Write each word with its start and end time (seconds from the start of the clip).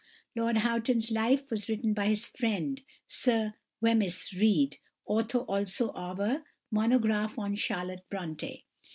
Lord 0.35 0.57
Houghton's 0.57 1.11
life 1.11 1.51
was 1.51 1.69
written 1.69 1.93
by 1.93 2.07
his 2.07 2.25
friend, 2.25 2.81
Sir 3.07 3.53
Wemyss 3.81 4.33
Reid, 4.33 4.77
author 5.05 5.37
also 5.41 5.91
of 5.91 6.19
a 6.19 6.43
"Monograph 6.71 7.37
on 7.37 7.53
Charlotte 7.53 8.05
Brontë." 8.11 8.63